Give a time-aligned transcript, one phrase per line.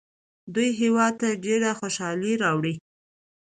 [0.53, 2.73] دوی هیواد ته ډېرې خوشحالۍ راوړي.